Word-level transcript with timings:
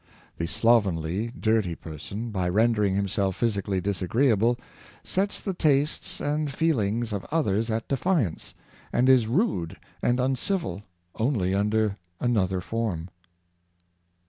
The 0.39 0.47
slovenly, 0.47 1.31
dirty 1.39 1.75
person, 1.75 2.31
by 2.31 2.49
rendering 2.49 2.95
himself 2.95 3.35
physically 3.35 3.79
disagreeable, 3.79 4.57
sets 5.03 5.39
the 5.39 5.53
tastes 5.53 6.19
and 6.19 6.49
feelings 6.51 7.13
of 7.13 7.23
others 7.31 7.69
at 7.69 7.87
defiance, 7.87 8.55
and 8.91 9.07
is 9.07 9.27
rude 9.27 9.77
and 10.01 10.19
un 10.19 10.35
civil, 10.35 10.81
only 11.19 11.53
under 11.53 11.97
another 12.19 12.61
form. 12.61 13.09